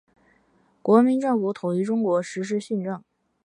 [0.81, 3.03] 国民政府统一中国，实施训政。